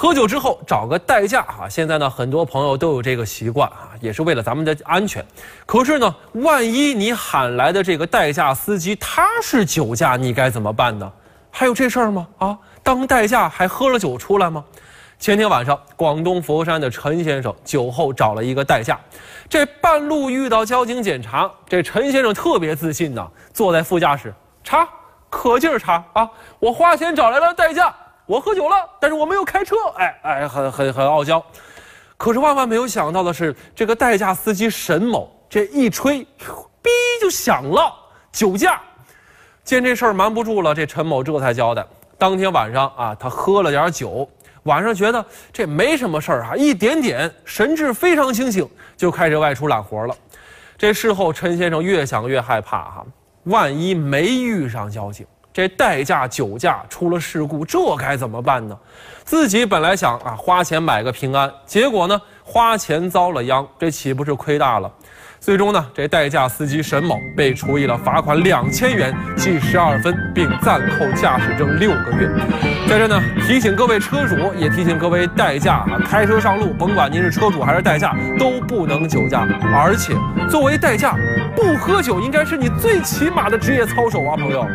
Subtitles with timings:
[0.00, 1.68] 喝酒之后找个代驾啊！
[1.68, 5.22] 现在呢，很多朋友都有这个习惯啊，也是为了咱们的安全。
[5.66, 11.12] 可是呢，万一你喊来的这个代驾司机他是酒驾，你该怎么办呢？
[11.50, 12.26] 还有这事儿吗？
[12.38, 14.64] 啊，当代驾还喝了酒出来吗？
[15.18, 18.98] 前天晚上，广东佛山的陈先生酒后找了一个代驾，
[19.50, 24.32] 这半路遇到交警检查，这陈先生特别自信呐，坐在副驾驶
[24.64, 24.88] 查，
[25.28, 26.26] 可劲儿查啊！
[26.58, 27.94] 我花钱找来了代驾。
[28.30, 31.44] 我喝酒了，但是我没有开车，哎哎，很很很傲娇。
[32.16, 36.20] 可是万万没有想到的是，这个代驾司机沈某这一吹，
[36.80, 36.88] 哔
[37.20, 37.92] 就响了，
[38.30, 38.80] 酒驾。
[39.64, 41.84] 见这事儿瞒不住了，这陈某这才交代：
[42.16, 44.30] 当天晚上啊，他喝了点酒，
[44.62, 50.14] 晚上觉得这没什么事儿啊，一点点，神志非常清醒，就开始外出揽活了。
[50.78, 53.06] 这事后，陈先生越想越害怕哈，
[53.46, 55.26] 万一没遇上交警。
[55.52, 58.76] 这代驾酒驾出了事故，这该怎么办呢？
[59.24, 64.90] 自己本来想啊花钱买个平安，结果呢花钱遭了殃，这岂不是亏大了？
[65.40, 72.28] 最终呢，这代驾司机沈某被处以了罚款两千元、记十二分，并暂扣驾驶证六个月。
[72.86, 79.48] 在这呢，提醒各位车主，也提醒各位代驾啊，开车上路，甭管您是车主还是代驾，都不能酒驾。
[79.74, 80.14] 而且，
[80.50, 81.16] 作为代驾，
[81.56, 84.66] 不喝酒应该是你最起码的职业操守啊，朋友。